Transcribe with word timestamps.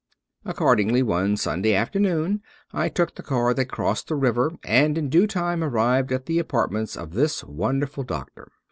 Accordingly, 0.45 1.03
one 1.03 1.37
Sunday 1.37 1.75
afternoon 1.75 2.41
I 2.73 2.89
took 2.89 3.13
the 3.13 3.21
car 3.21 3.53
that 3.53 3.65
crossed 3.65 4.07
the 4.07 4.15
river, 4.15 4.51
and 4.63 4.97
in 4.97 5.09
due 5.09 5.27
time 5.27 5.63
arrived 5.63 6.11
at 6.11 6.25
the 6.25 6.39
apartments 6.39 6.97
of 6.97 7.11
this 7.11 7.43
wonderful 7.43 8.01
doctor. 8.03 8.51